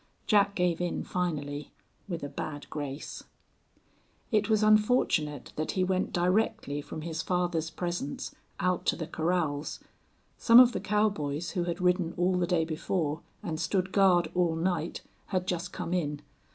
Jack 0.25 0.55
gave 0.55 0.81
in 0.81 1.03
finally 1.03 1.71
with 2.09 2.23
a 2.23 2.27
bad 2.27 2.67
grace. 2.71 3.23
It 4.31 4.49
was 4.49 4.63
unfortunate 4.63 5.53
that 5.57 5.73
he 5.73 5.83
went 5.83 6.11
directly 6.11 6.81
from 6.81 7.03
his 7.03 7.21
father's 7.21 7.69
presence 7.69 8.33
out 8.59 8.87
to 8.87 8.95
the 8.95 9.05
corrals. 9.05 9.79
Some 10.39 10.59
of 10.59 10.71
the 10.71 10.79
cowboys 10.79 11.51
who 11.51 11.65
had 11.65 11.79
ridden 11.81 12.15
all 12.17 12.35
the 12.35 12.47
day 12.47 12.65
before 12.65 13.21
and 13.43 13.59
stood 13.59 13.91
guard 13.91 14.31
all 14.33 14.55
night 14.55 15.03
had 15.27 15.45
just 15.45 15.71
come 15.71 15.93
in. 15.93 16.23